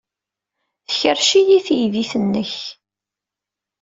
[0.87, 2.53] Tkerrec-iyi teydit-nnek.